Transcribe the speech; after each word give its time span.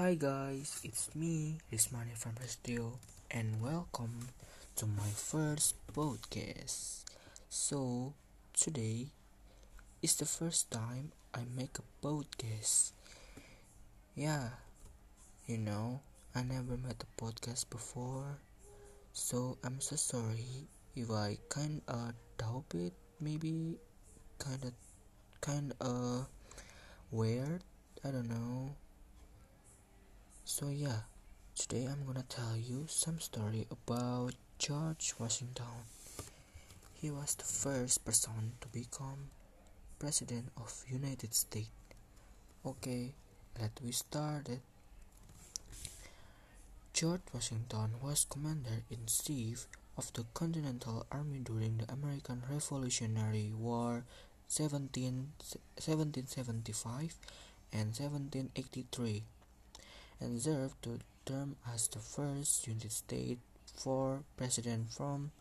Hi 0.00 0.14
guys, 0.14 0.80
it's 0.84 1.14
me, 1.14 1.60
Rismani 1.70 2.16
from 2.16 2.32
Prestio, 2.32 2.96
and 3.30 3.60
welcome 3.60 4.32
to 4.76 4.86
my 4.86 5.12
first 5.12 5.76
podcast. 5.92 7.04
So, 7.50 8.14
today 8.56 9.12
is 10.00 10.16
the 10.16 10.24
first 10.24 10.70
time 10.70 11.12
I 11.34 11.44
make 11.44 11.76
a 11.76 11.84
podcast. 12.00 12.92
Yeah, 14.16 14.56
you 15.44 15.58
know, 15.58 16.00
I 16.34 16.40
never 16.40 16.80
made 16.80 17.04
a 17.04 17.10
podcast 17.20 17.68
before, 17.68 18.40
so 19.12 19.58
I'm 19.62 19.76
so 19.84 19.96
sorry 19.96 20.72
if 20.96 21.10
I 21.12 21.36
kinda 21.52 22.14
doubt 22.40 22.72
it, 22.72 22.96
maybe 23.20 23.76
kinda, 24.40 24.72
kinda 25.44 26.28
weird, 27.12 27.60
I 28.02 28.08
don't 28.10 28.32
know. 28.32 28.72
So 30.52 30.68
yeah, 30.68 31.08
today 31.56 31.88
I'm 31.88 32.04
gonna 32.04 32.28
tell 32.28 32.58
you 32.58 32.84
some 32.86 33.18
story 33.20 33.66
about 33.70 34.34
George 34.58 35.14
Washington. 35.18 35.88
He 36.92 37.10
was 37.10 37.34
the 37.36 37.44
first 37.44 38.04
person 38.04 38.52
to 38.60 38.68
become 38.68 39.30
president 39.98 40.52
of 40.58 40.84
United 40.86 41.32
States. 41.32 41.70
Okay, 42.66 43.14
let 43.58 43.80
we 43.82 43.92
start 43.92 44.50
it. 44.50 44.60
George 46.92 47.22
Washington 47.32 47.92
was 48.02 48.26
commander-in-chief 48.28 49.66
of 49.96 50.12
the 50.12 50.26
Continental 50.34 51.06
Army 51.10 51.38
during 51.38 51.78
the 51.78 51.90
American 51.90 52.42
Revolutionary 52.50 53.54
War 53.56 54.04
17, 54.48 55.32
1775 55.80 57.16
and 57.72 57.96
1783 57.96 59.22
and 60.22 60.40
served 60.40 60.76
the 60.82 61.00
term 61.26 61.56
as 61.66 61.88
the 61.88 61.98
first 61.98 62.66
United 62.66 62.92
States 62.92 63.40
for 63.74 64.22
president 64.36 64.90
from 64.90 65.32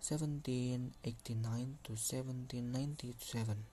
1789 0.00 1.78
to 1.84 1.92
1797. 1.92 3.64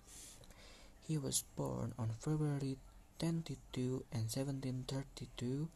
He 1.08 1.18
was 1.18 1.44
born 1.56 1.94
on 1.98 2.10
February 2.20 2.78
22 3.20 4.06
and 4.14 4.30
1732 4.30 5.68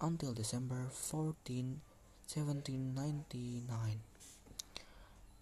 until 0.00 0.32
December 0.32 0.88
14, 0.90 1.80
1799. 2.26 4.00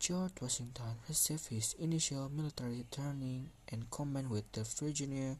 George 0.07 0.39
Washington 0.41 0.95
received 1.09 1.49
his 1.49 1.75
initial 1.81 2.31
military 2.31 2.87
training 2.93 3.51
and 3.73 3.91
command 3.91 4.31
with 4.31 4.47
the 4.53 4.63
Virginia 4.63 5.35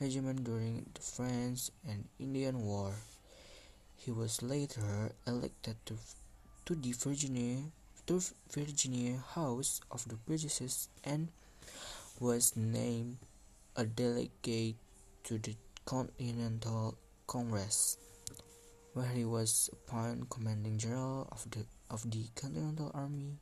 Regiment 0.00 0.44
during 0.44 0.86
the 0.94 1.00
French 1.00 1.72
and 1.88 2.06
Indian 2.20 2.62
War. 2.64 2.94
He 3.96 4.12
was 4.12 4.40
later 4.40 5.10
elected 5.26 5.74
to, 5.86 5.98
to 6.66 6.76
the 6.76 6.92
Virginia 6.92 7.62
to 8.06 8.22
Virginia 8.48 9.18
House 9.34 9.80
of 9.90 10.06
the 10.06 10.14
British 10.14 10.86
and 11.02 11.26
was 12.20 12.54
named 12.54 13.16
a 13.74 13.84
delegate 13.84 14.76
to 15.24 15.38
the 15.38 15.56
Continental 15.84 16.96
Congress, 17.26 17.98
where 18.94 19.08
he 19.08 19.24
was 19.24 19.68
appointed 19.72 20.30
commanding 20.30 20.78
general 20.78 21.26
of 21.32 21.44
the 21.50 21.66
of 21.90 22.08
the 22.08 22.22
Continental 22.36 22.92
Army. 22.94 23.40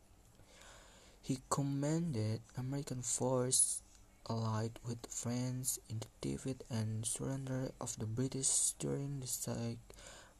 He 1.30 1.38
commanded 1.48 2.40
American 2.58 3.02
forces 3.02 3.82
allied 4.28 4.80
with 4.84 5.06
France 5.08 5.78
in 5.88 6.00
the 6.00 6.08
defeat 6.20 6.64
and 6.68 7.06
surrender 7.06 7.70
of 7.80 7.96
the 8.00 8.06
British 8.06 8.72
during 8.80 9.20
the 9.20 9.28
siege 9.28 9.78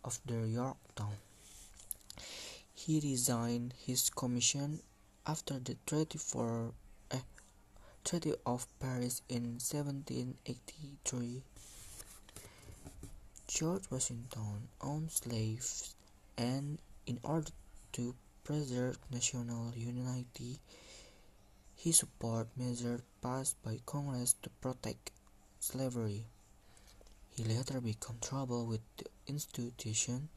of 0.03 0.19
the 0.27 0.49
Yorktown. 0.49 1.15
He 2.75 2.99
resigned 2.99 3.75
his 3.79 4.11
commission 4.11 4.81
after 5.25 5.61
the 5.61 5.77
Treaty, 5.87 6.19
for, 6.19 6.75
eh, 7.13 7.21
Treaty 8.05 8.35
of 8.45 8.67
Paris 8.81 9.23
in 9.29 9.61
1783. 9.61 11.45
George 13.47 13.89
Washington 13.93 14.67
owned 14.81 15.13
slaves, 15.13 15.95
and 16.37 16.81
in 17.07 17.21
order 17.23 17.53
to 17.93 18.17
preserve 18.43 18.99
national 19.13 19.73
unity, 19.77 20.59
he 21.81 21.93
supported 21.93 22.51
measures 22.59 23.01
passed 23.23 23.57
by 23.63 23.79
Congress 23.87 24.35
to 24.43 24.51
protect 24.61 25.11
slavery. 25.61 26.27
He 27.31 27.43
later 27.43 27.81
became 27.81 28.19
troubled 28.21 28.69
with 28.69 28.83
the 28.99 29.07
institution 29.27 30.29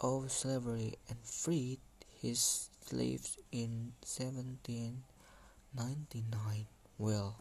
of 0.00 0.32
slavery 0.32 0.98
and 1.08 1.18
freed 1.22 1.78
his 2.20 2.68
slaves 2.84 3.38
in 3.52 3.92
1799. 4.02 6.66
Well, 6.98 7.36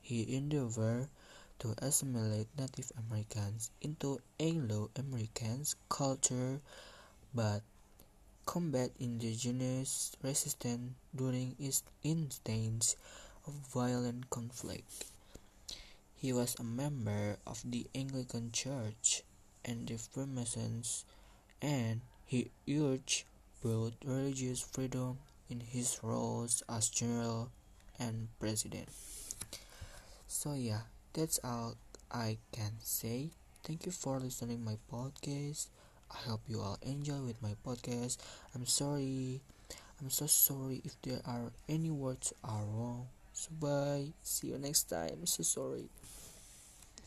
he 0.00 0.36
endeavored 0.36 1.08
to 1.58 1.74
assimilate 1.82 2.46
Native 2.56 2.92
Americans 2.94 3.72
into 3.80 4.20
Anglo-American 4.38 5.64
culture, 5.88 6.60
but 7.34 7.62
combat 8.50 8.90
indigenous 8.98 10.10
resistance 10.24 10.90
during 11.14 11.54
instances 12.02 12.96
of 13.46 13.54
violent 13.72 14.28
conflict. 14.28 15.04
He 16.16 16.32
was 16.32 16.56
a 16.58 16.64
member 16.64 17.36
of 17.46 17.62
the 17.64 17.86
Anglican 17.94 18.50
Church 18.50 19.22
and 19.64 19.86
the 19.86 19.98
Freemasons, 19.98 21.04
and 21.62 22.00
he 22.26 22.50
urged 22.68 23.22
broad 23.62 23.94
religious 24.04 24.60
freedom 24.60 25.18
in 25.48 25.60
his 25.60 26.00
roles 26.02 26.64
as 26.68 26.88
general 26.88 27.52
and 28.00 28.28
president. 28.40 28.88
So 30.26 30.54
yeah, 30.54 30.82
that's 31.12 31.38
all 31.44 31.76
I 32.10 32.38
can 32.52 32.72
say. 32.82 33.30
Thank 33.62 33.86
you 33.86 33.92
for 33.92 34.18
listening 34.18 34.64
my 34.64 34.76
podcast. 34.92 35.68
I 36.10 36.18
hope 36.28 36.42
you 36.48 36.60
all 36.60 36.78
enjoy 36.82 37.20
with 37.22 37.40
my 37.42 37.54
podcast. 37.66 38.18
I'm 38.54 38.66
sorry. 38.66 39.40
I'm 40.00 40.10
so 40.10 40.26
sorry 40.26 40.82
if 40.84 41.00
there 41.02 41.20
are 41.26 41.52
any 41.68 41.90
words 41.90 42.32
are 42.44 42.64
wrong. 42.64 43.08
So 43.32 43.50
bye. 43.60 44.12
See 44.22 44.48
you 44.48 44.58
next 44.58 44.84
time. 44.84 45.26
So 45.26 45.42
sorry. 45.42 45.88